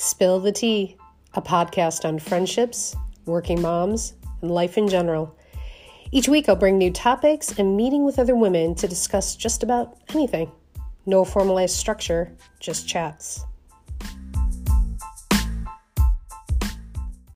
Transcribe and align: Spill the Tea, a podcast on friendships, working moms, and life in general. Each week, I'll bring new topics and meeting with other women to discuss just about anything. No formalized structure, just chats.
Spill 0.00 0.40
the 0.40 0.50
Tea, 0.50 0.96
a 1.34 1.42
podcast 1.42 2.06
on 2.06 2.18
friendships, 2.18 2.96
working 3.26 3.60
moms, 3.60 4.14
and 4.40 4.50
life 4.50 4.78
in 4.78 4.88
general. 4.88 5.36
Each 6.10 6.26
week, 6.26 6.48
I'll 6.48 6.56
bring 6.56 6.78
new 6.78 6.90
topics 6.90 7.58
and 7.58 7.76
meeting 7.76 8.06
with 8.06 8.18
other 8.18 8.34
women 8.34 8.74
to 8.76 8.88
discuss 8.88 9.36
just 9.36 9.62
about 9.62 9.98
anything. 10.08 10.50
No 11.04 11.22
formalized 11.22 11.76
structure, 11.76 12.32
just 12.60 12.88
chats. 12.88 13.44